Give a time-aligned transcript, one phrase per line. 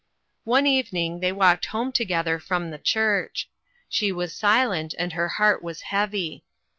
[0.45, 3.47] One evening they walked home together from the church.
[3.87, 6.43] She was silent, and her heart was heavy.